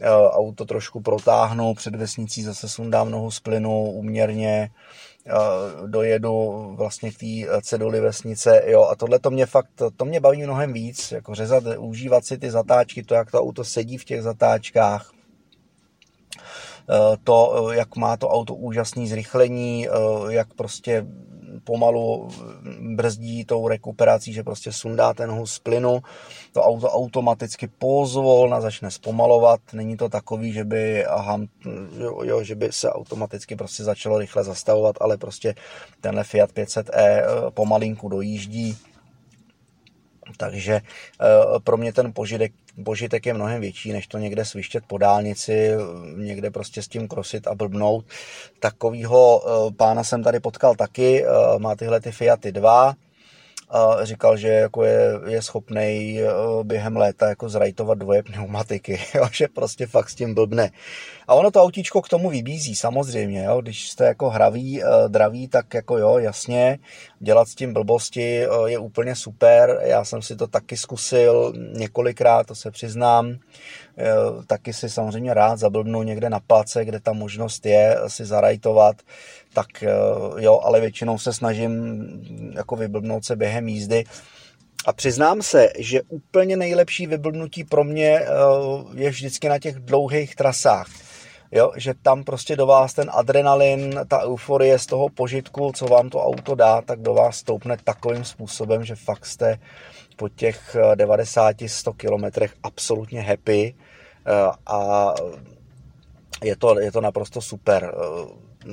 [0.00, 4.70] e, auto trošku protáhnu, před vesnicí zase sundám nohu z plynu uměrně,
[5.86, 10.42] dojedu vlastně k té ceduli vesnice, jo, a tohle to mě fakt, to mě baví
[10.42, 14.22] mnohem víc, jako řezat, užívat si ty zatáčky, to, jak to auto sedí v těch
[14.22, 15.10] zatáčkách,
[16.90, 19.90] e, to, jak má to auto úžasný zrychlení, e,
[20.28, 21.06] jak prostě
[21.64, 22.28] pomalu
[22.80, 26.02] brzdí tou rekuperací, že prostě sundá ten hus z plynu,
[26.52, 31.40] to auto automaticky pozvolna začne zpomalovat, není to takový, že by, aha,
[32.22, 35.54] jo, že by se automaticky prostě začalo rychle zastavovat, ale prostě
[36.00, 38.76] tenhle Fiat 500e eh, pomalinku dojíždí,
[40.36, 41.24] takže eh,
[41.64, 42.52] pro mě ten požitek,
[42.84, 45.70] požitek je mnohem větší, než to někde svištět po dálnici,
[46.16, 48.04] někde prostě s tím krosit a blbnout.
[48.60, 52.94] Takovýho eh, pána jsem tady potkal taky, eh, má tyhle ty Fiaty 2,
[53.68, 56.20] a říkal, že jako je, je schopný
[56.62, 60.70] během léta jako zrajtovat dvoje pneumatiky, jo, že prostě fakt s tím blbne.
[61.28, 65.74] A ono to autíčko k tomu vybízí, samozřejmě, jo, když jste jako hraví, draví, tak
[65.74, 66.78] jako jo, jasně,
[67.18, 69.80] dělat s tím blbosti eh, je úplně super.
[69.82, 73.36] Já jsem si to taky zkusil několikrát, to se přiznám.
[73.98, 74.14] Eh,
[74.46, 78.96] taky si samozřejmě rád zablbnu někde na place, kde ta možnost je si zarajtovat.
[79.56, 79.88] Tak eh,
[80.38, 81.72] jo, ale většinou se snažím
[82.56, 84.04] jako vyblbnout se během jízdy
[84.86, 88.26] A přiznám se, že úplně nejlepší vyblbnutí pro mě eh,
[88.94, 90.86] je vždycky na těch dlouhých trasách.
[91.52, 96.10] Jo, že tam prostě do vás ten adrenalin, ta euforie z toho požitku, co vám
[96.10, 99.58] to auto dá, tak do vás stoupne takovým způsobem, že fakt jste
[100.16, 105.14] po těch 90-100 kilometrech absolutně happy eh, a
[106.44, 107.94] je to, je to naprosto super.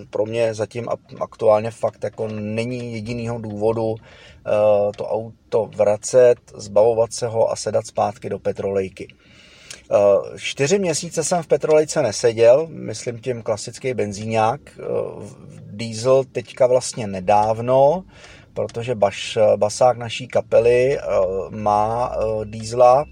[0.01, 0.88] Eh, pro mě zatím
[1.19, 4.51] aktuálně fakt jako není jedinýho důvodu eh,
[4.97, 9.08] to auto vracet, zbavovat se ho a sedat zpátky do petrolejky.
[10.38, 14.60] Čtyři měsíce jsem v petrolejce neseděl, myslím tím klasický benzíňák.
[15.71, 18.03] Diesel teďka vlastně nedávno,
[18.53, 21.03] protože baš, basák naší kapely eh,
[21.49, 23.06] má eh, dýzla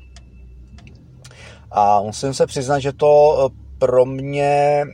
[1.72, 4.86] a musím se přiznat, že to eh, pro mě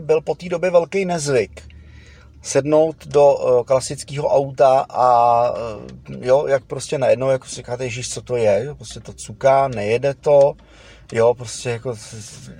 [0.00, 1.62] byl po té době velký nezvyk
[2.42, 5.52] sednout do klasického auta a
[6.20, 10.14] jo, jak prostě najednou, jako si říkáte, ježíš, co to je, prostě to cuká, nejede
[10.14, 10.54] to,
[11.12, 11.94] jo, prostě jako,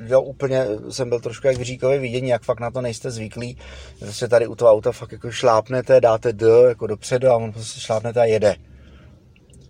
[0.07, 3.57] jo, úplně jsem byl trošku jak v říkové vidění, jak fakt na to nejste zvyklí,
[3.99, 7.81] prostě tady u toho auta fakt jako šlápnete, dáte D jako dopředu a on prostě
[7.81, 8.57] šlápnete a jede.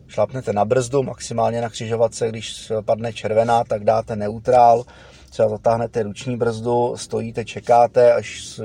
[0.07, 4.85] Šlápnete na brzdu, maximálně na křižovatce, když padne červená, tak dáte neutrál,
[5.31, 8.61] třeba zatáhnete ruční brzdu, stojíte, čekáte, až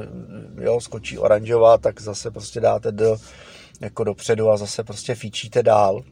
[0.61, 3.15] jo, skočí oranžová, tak zase prostě dáte D
[3.81, 6.03] jako dopředu a zase prostě fíčíte dál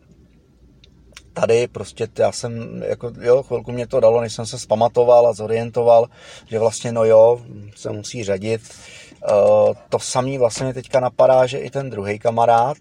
[1.33, 5.33] tady prostě já jsem, jako jo, chvilku mě to dalo, než jsem se zpamatoval a
[5.33, 6.07] zorientoval,
[6.45, 7.41] že vlastně no jo,
[7.75, 8.61] se musí řadit.
[9.31, 12.77] Uh, to samý vlastně teďka napadá, že i ten druhý kamarád,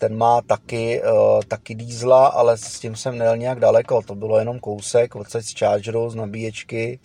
[0.00, 4.38] ten má taky, uh, taky dízla, ale s tím jsem nejel nějak daleko, to bylo
[4.38, 6.98] jenom kousek odsaď z chargeru, z nabíječky.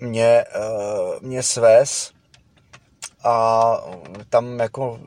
[0.00, 2.12] Mě, uh, mě svez,
[3.24, 3.84] a
[4.28, 5.00] tam jako,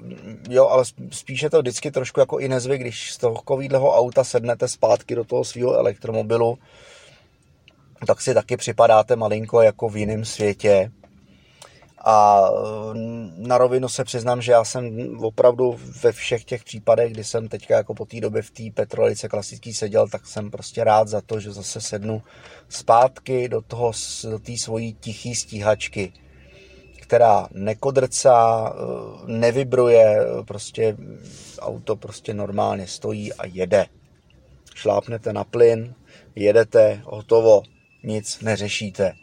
[0.49, 4.67] jo, ale spíše to vždycky trošku jako i nezvy, když z toho takovýhleho auta sednete
[4.67, 6.57] zpátky do toho svého elektromobilu,
[8.07, 10.91] tak si taky připadáte malinko jako v jiném světě.
[12.05, 12.41] A
[13.37, 17.75] na rovinu se přiznám, že já jsem opravdu ve všech těch případech, kdy jsem teďka
[17.77, 21.39] jako po té době v té petrolice klasický seděl, tak jsem prostě rád za to,
[21.39, 22.21] že zase sednu
[22.69, 23.91] zpátky do toho,
[24.29, 26.13] do té svojí tichý stíhačky
[27.11, 28.81] která nekodrcá, eh,
[29.25, 30.97] nevibruje, prostě
[31.59, 33.85] auto prostě normálně stojí a jede.
[34.75, 35.93] Šlápnete na plyn,
[36.35, 37.61] jedete, hotovo,
[38.03, 39.13] nic neřešíte.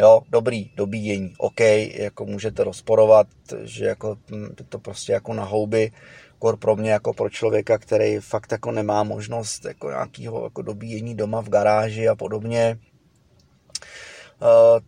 [0.00, 1.60] Jo, dobrý, dobíjení, OK,
[1.94, 3.26] jako můžete rozporovat,
[3.62, 5.92] že jako hm, to prostě jako na houby,
[6.38, 11.14] kor pro mě jako pro člověka, který fakt jako nemá možnost jako nějakého jako dobíjení
[11.14, 12.78] doma v garáži a podobně,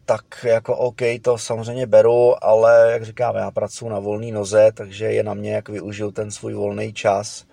[0.04, 5.04] tak jako OK, to samozřejmě beru, ale jak říkám, já pracuji na volné noze, takže
[5.04, 7.44] je na mě, jak využiju ten svůj volný čas,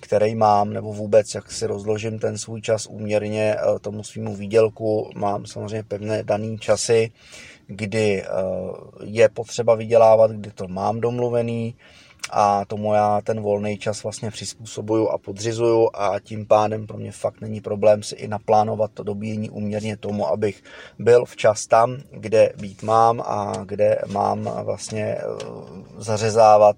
[0.00, 5.10] který mám, nebo vůbec, jak si rozložím ten svůj čas úměrně eh, tomu svýmu výdělku.
[5.14, 7.12] Mám samozřejmě pevné daný časy,
[7.66, 8.26] kdy eh,
[9.04, 11.74] je potřeba vydělávat, kdy to mám domluvený,
[12.30, 17.12] a tomu já ten volný čas vlastně přizpůsobuju a podřizuju a tím pádem pro mě
[17.12, 20.62] fakt není problém si i naplánovat to dobíjení uměrně tomu, abych
[20.98, 25.24] byl včas tam, kde být mám a kde mám vlastně eh,
[25.96, 26.76] zařezávat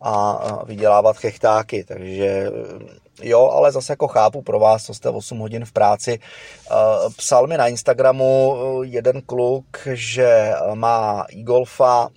[0.00, 2.48] a vydělávat chechtáky, takže eh,
[3.22, 6.18] jo, ale zase jako chápu pro vás, co jste 8 hodin v práci.
[6.70, 6.74] Eh,
[7.16, 12.08] psal mi na Instagramu jeden kluk, že má e-golfa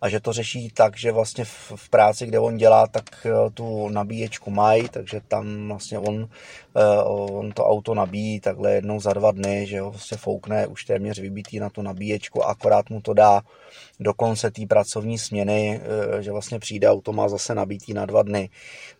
[0.00, 3.50] a že to řeší tak, že vlastně v, v práci, kde on dělá, tak eh,
[3.50, 6.28] tu nabíječku mají, takže tam vlastně on,
[6.76, 10.84] eh, on to auto nabíjí takhle jednou za dva dny, že ho vlastně foukne už
[10.84, 13.42] téměř vybitý na tu nabíječku, akorát mu to dá
[14.00, 18.22] do konce té pracovní směny, eh, že vlastně přijde auto má zase nabítý na dva
[18.22, 18.50] dny.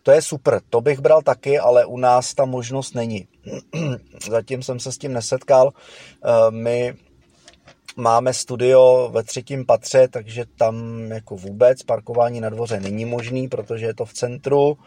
[0.03, 3.27] To je super, to bych bral taky, ale u nás ta možnost není.
[4.29, 5.73] Zatím jsem se s tím nesetkal.
[6.49, 6.93] My
[7.95, 13.85] Máme studio ve třetím patře, takže tam jako vůbec parkování na dvoře není možný, protože
[13.85, 14.77] je to v centru,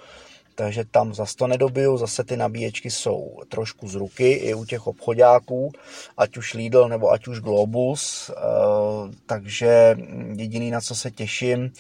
[0.55, 4.87] takže tam zase to nedobiju, zase ty nabíječky jsou trošku z ruky i u těch
[4.87, 5.73] obchodáků,
[6.17, 8.43] ať už Lidl nebo ať už Globus, eh,
[9.27, 9.97] takže
[10.37, 11.73] jediný na co se těším,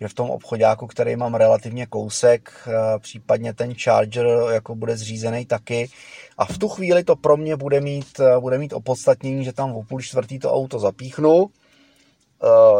[0.00, 5.46] že v tom obchodáku, který mám relativně kousek, eh, případně ten charger jako bude zřízený
[5.46, 5.88] taky,
[6.38, 9.72] a v tu chvíli to pro mě bude mít, eh, bude mít opodstatnění, že tam
[9.72, 11.50] v půl čtvrtý to auto zapíchnu,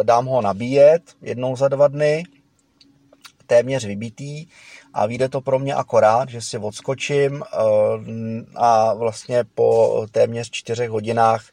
[0.02, 2.24] dám ho nabíjet jednou za dva dny,
[3.48, 4.46] téměř vybitý
[4.94, 7.58] a vyjde to pro mě akorát, že si odskočím eh,
[8.56, 11.44] a vlastně po téměř čtyřech hodinách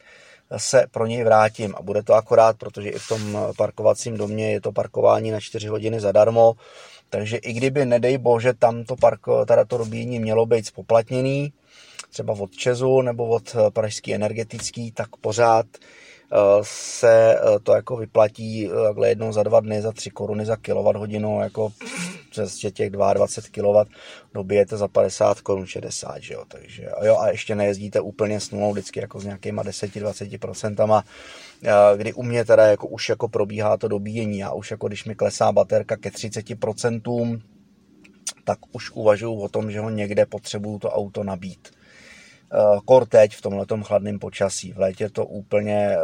[0.56, 1.74] se pro něj vrátím.
[1.76, 5.68] A bude to akorát, protože i v tom parkovacím domě je to parkování na čtyři
[5.68, 6.56] hodiny zadarmo,
[7.10, 11.52] Takže i kdyby, nedej bože, tam to, parko, teda to dobíjení mělo být spoplatněný,
[12.10, 15.66] třeba od Česu nebo od Pražský energetický, tak pořád
[16.62, 20.56] se eh, to jako vyplatí eh, takhle jednou za dva dny za 3 koruny za
[20.56, 21.72] kWh, jako
[22.30, 23.90] přes těch 22 kW
[24.34, 28.72] dobijete za 50 korun 60, že jo, takže jo, a ještě nejezdíte úplně s nulou
[28.72, 31.02] vždycky jako s nějakýma 10-20%,
[31.96, 35.14] kdy u mě teda jako už jako probíhá to dobíjení a už jako když mi
[35.14, 37.40] klesá baterka ke 30%,
[38.44, 41.68] tak už uvažuji o tom, že ho někde potřebuju to auto nabít.
[42.52, 44.72] Eh, kor teď v tomhle chladném počasí.
[44.72, 45.96] V létě to úplně eh,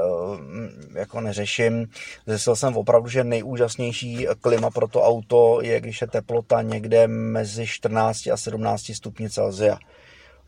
[0.98, 1.86] jako neřeším.
[2.26, 7.66] Zjistil jsem opravdu, že nejúžasnější klima pro to auto je, když je teplota někde mezi
[7.66, 9.78] 14 a 17 stupni Celsia.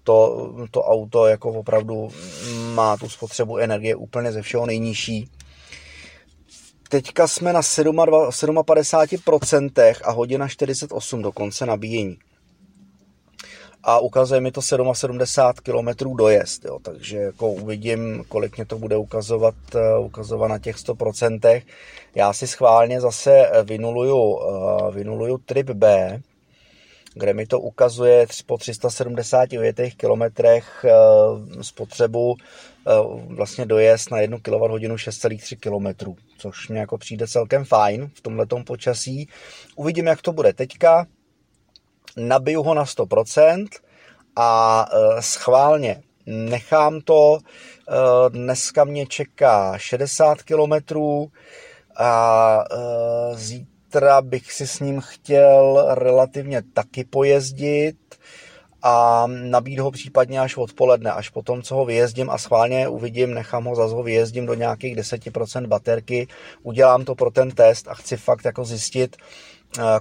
[0.03, 2.09] To, to auto jako opravdu
[2.75, 5.31] má tu spotřebu energie úplně ze všeho nejnižší.
[6.89, 12.19] Teďka jsme na 57% a hodina 48 do konce nabíjení
[13.87, 18.97] a ukazuje mi to 77 km dojezd, jo, takže jako uvidím, kolik mě to bude
[18.97, 21.63] ukazovat, eh, ukazovat na těch 100%.
[22.15, 26.21] Já si schválně zase vynuluju, eh, vynuluju trip B,
[27.15, 30.93] kde mi to ukazuje po 370 ujetých kilometrech eh,
[31.63, 32.37] spotřebu
[33.27, 38.65] vlastně dojezd na 1 kWh 6,3 km, což mě jako přijde celkem fajn v tomhletom
[38.65, 39.29] počasí.
[39.77, 41.07] Uvidím, jak to bude teďka
[42.17, 43.67] nabiju ho na 100%
[44.37, 47.39] a e, schválně nechám to.
[47.39, 51.31] E, dneska mě čeká 60 kilometrů
[51.97, 57.97] a e, zítra bych si s ním chtěl relativně taky pojezdit
[58.87, 63.35] a nabít ho případně až odpoledne, až po tom, co ho vyjezdím a schválně uvidím,
[63.35, 66.29] nechám ho zase ho vyjezdím do nějakých 10% baterky,
[66.63, 69.17] udělám to pro ten test a chci fakt jako zjistit,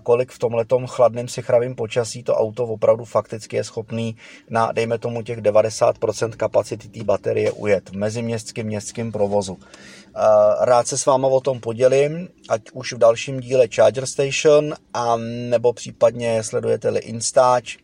[0.04, 4.18] kolik v tomhletom chladném sichravém počasí to auto opravdu fakticky je schopný
[4.50, 9.58] na, dejme tomu, těch 90% kapacity té baterie ujet v meziměstském městském provozu.
[10.62, 15.18] Rád se s váma o tom podělím, ať už v dalším díle Charger Station, a
[15.50, 17.78] nebo případně sledujete-li Instač,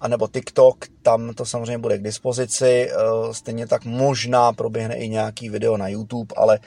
[0.00, 2.94] a nebo TikTok, tam to samozřejmě bude k dispozici, e,
[3.34, 6.60] stejně tak možná proběhne i nějaký video na YouTube, ale e,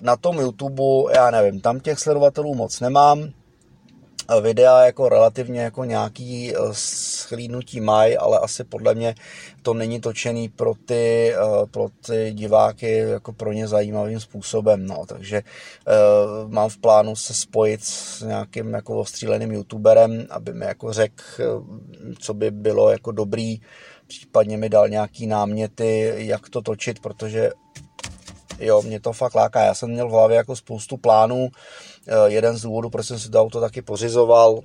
[0.00, 0.82] na tom YouTube,
[1.14, 3.32] já nevím, tam těch sledovatelů moc nemám,
[4.40, 9.14] videa jako relativně jako nějaký eh, schlídnutí mají, ale asi podle mě
[9.62, 15.06] to není točený pro ty, eh, pro ty diváky jako pro ně zajímavým způsobem, no,
[15.06, 20.92] takže uh, mám v plánu se spojit s nějakým jako ostříleným youtuberem, aby mi jako
[20.92, 21.24] řekl,
[22.18, 23.60] co by bylo jako dobrý,
[24.06, 27.50] případně mi dal nějaký náměty, jak to točit, protože
[28.60, 29.64] jo, mě to fakt láká.
[29.64, 31.48] Já jsem měl v hlavě jako spoustu plánů.
[31.48, 31.58] Eh,
[32.26, 34.60] jeden z důvodů, proč jsem si to auto taky pořizoval,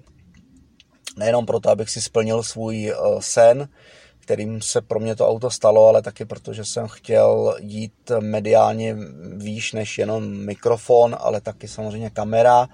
[1.18, 3.70] nejenom proto, abych si splnil svůj eh, sen,
[4.20, 8.96] kterým se pro mě to auto stalo, ale taky proto, že jsem chtěl jít mediálně
[9.36, 12.68] výš než jenom mikrofon, ale taky samozřejmě kamera.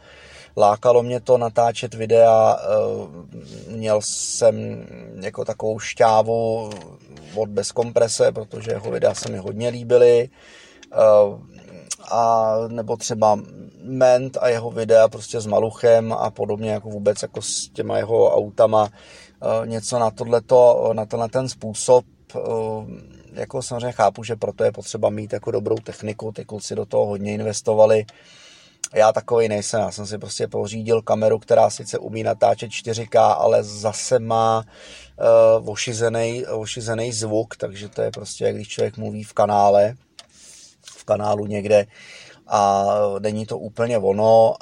[0.58, 4.86] Lákalo mě to natáčet videa, eh, měl jsem
[5.22, 6.70] jako takovou šťávu
[7.36, 10.30] od bez komprese, protože jeho videa se mi hodně líbily.
[12.12, 13.40] A nebo třeba
[13.84, 18.36] Ment a jeho videa prostě s Maluchem a podobně jako vůbec jako s těma jeho
[18.36, 22.06] autama eh, něco na tohleto, na tenhle ten způsob
[22.36, 22.40] eh,
[23.34, 27.06] jako samozřejmě chápu, že proto je potřeba mít jako dobrou techniku, ty kluci do toho
[27.06, 28.06] hodně investovali,
[28.94, 33.64] já takový nejsem, já jsem si prostě pořídil kameru, která sice umí natáčet 4K, ale
[33.64, 34.66] zase má
[35.60, 39.96] uh, ošizený, ošizený zvuk, takže to je prostě, jak když člověk mluví v kanále,
[40.86, 41.86] v kanálu někde
[42.48, 42.86] a
[43.20, 44.56] není to úplně ono,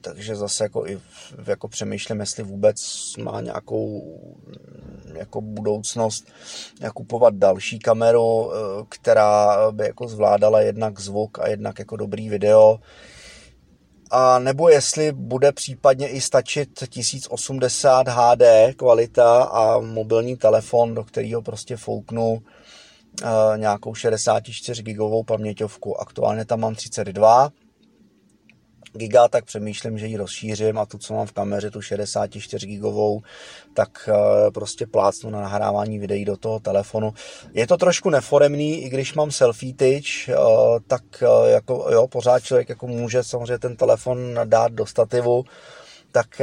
[0.00, 1.00] takže zase jako i
[1.46, 2.76] jako přemýšlím, jestli vůbec
[3.18, 4.02] má nějakou
[5.14, 6.28] jako budoucnost
[6.94, 12.78] kupovat další kameru, eh, která by jako zvládala jednak zvuk a jednak jako dobrý video.
[14.10, 21.42] A nebo jestli bude případně i stačit 1080 HD kvalita a mobilní telefon, do kterého
[21.42, 22.42] prostě fouknu
[23.56, 26.00] nějakou 64 gigovou paměťovku.
[26.00, 27.52] Aktuálně tam mám 32
[28.96, 33.22] giga, tak přemýšlím, že ji rozšířím a tu, co mám v kameře, tu 64 gigovou,
[33.74, 37.14] tak e, prostě plácnu na nahrávání videí do toho telefonu.
[37.52, 40.34] Je to trošku neforemný, i když mám selfie tyč, e,
[40.86, 41.02] tak
[41.46, 45.44] jako, jo, pořád člověk jako může samozřejmě ten telefon dát do stativu,
[46.14, 46.40] tak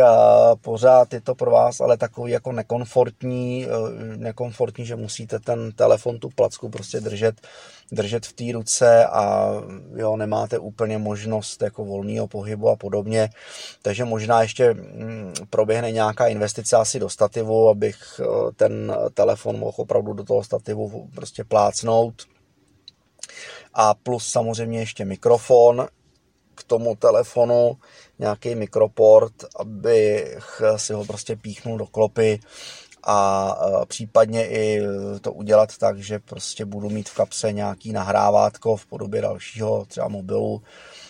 [0.61, 3.67] pořád je to pro vás ale takový jako nekomfortní,
[4.15, 7.47] nekomfortní, že musíte ten telefon, tu placku prostě držet,
[7.91, 9.51] držet v té ruce a
[9.95, 13.29] jo, nemáte úplně možnost jako volného pohybu a podobně.
[13.81, 18.21] Takže možná ještě mm, proběhne nějaká investice asi do stativu, abych
[18.55, 22.13] ten telefon mohl opravdu do toho stativu prostě plácnout.
[23.73, 25.87] A plus samozřejmě ještě mikrofon,
[26.71, 27.77] tomu telefonu
[28.19, 32.39] nějaký mikroport, abych si ho prostě píchnul do klopy
[33.03, 33.55] a
[33.87, 34.81] případně i
[35.21, 40.07] to udělat tak, že prostě budu mít v kapse nějaký nahrávátko v podobě dalšího třeba
[40.07, 40.61] mobilu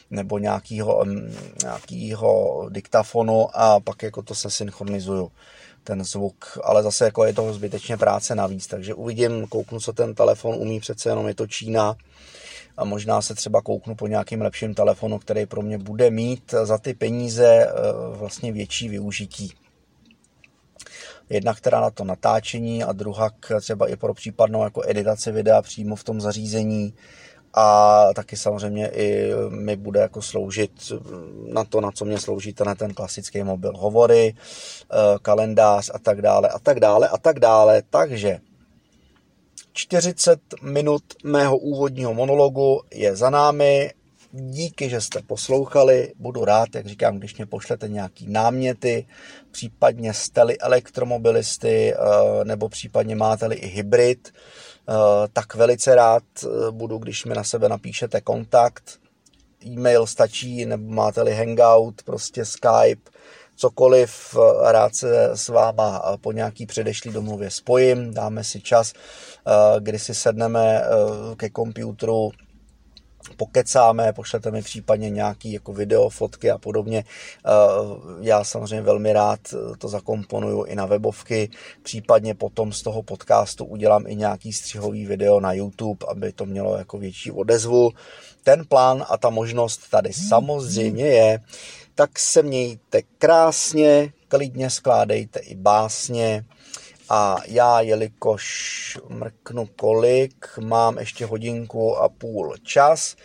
[0.09, 1.05] nebo nějakýho,
[1.63, 5.31] nějakýho diktafonu a pak jako to se synchronizuju
[5.83, 10.15] ten zvuk, ale zase jako je to zbytečně práce navíc, takže uvidím, kouknu, co ten
[10.15, 11.95] telefon umí, přece jenom je to Čína,
[12.77, 16.77] a možná se třeba kouknu po nějakým lepším telefonu, který pro mě bude mít za
[16.77, 17.71] ty peníze eh,
[18.17, 19.53] vlastně větší využití.
[21.29, 23.29] Jedna, která na to natáčení a druhá
[23.61, 26.93] třeba i pro případnou jako editaci videa přímo v tom zařízení
[27.53, 30.71] a taky samozřejmě i mi bude jako sloužit
[31.53, 33.73] na to, na co mě slouží ten, ten klasický mobil.
[33.77, 37.81] Hovory, eh, kalendář a tak dále a tak dále a tak dále.
[37.89, 38.39] Takže
[39.73, 43.91] 40 minut mého úvodního monologu je za námi.
[44.31, 46.13] Díky, že jste poslouchali.
[46.19, 49.05] Budu rád, jak říkám, když mě pošlete nějaký náměty,
[49.51, 51.97] případně jste-li elektromobilisty, eh,
[52.45, 54.93] nebo případně máte-li i hybrid, eh,
[55.33, 58.99] tak velice rád eh, budu, když mi na sebe napíšete kontakt.
[59.65, 63.11] E-mail stačí, nebo máte-li hangout, prostě Skype,
[63.55, 68.93] cokoliv, rád se s váma po nějaký předešlý domluvě spojím, dáme si čas,
[69.79, 70.81] kdy si sedneme
[71.37, 72.37] ke počítači,
[73.37, 77.03] pokecáme, pošlete mi případně nějaký jako video, fotky a podobně.
[78.21, 79.39] Já samozřejmě velmi rád
[79.77, 81.49] to zakomponuju i na webovky,
[81.83, 86.77] případně potom z toho podcastu udělám i nějaký střihový video na YouTube, aby to mělo
[86.77, 87.91] jako větší odezvu.
[88.43, 91.39] Ten plán a ta možnost tady samozřejmě je
[91.95, 96.45] tak se mějte krásně, klidně skládejte i básně
[97.13, 103.15] a já, jelikož mrknu kolik, mám ještě hodinku a půl čas,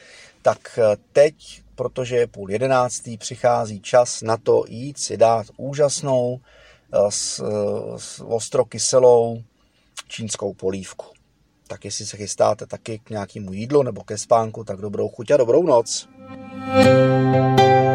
[0.43, 0.79] tak
[1.13, 7.43] teď, protože je půl jedenáctý, přichází čas na to jít si dát úžasnou eh, s,
[7.97, 9.43] s ostrokyselou
[10.09, 11.07] čínskou polívku.
[11.67, 15.37] Tak jestli se chystáte taky k nějakému jídlu nebo ke spánku, tak dobrou chuť a
[15.37, 16.09] dobrou noc.
[16.67, 17.86] thank you